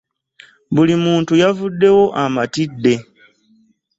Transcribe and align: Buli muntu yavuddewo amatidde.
Buli 0.75 0.93
muntu 1.03 1.31
yavuddewo 1.41 2.03
amatidde. 2.23 2.93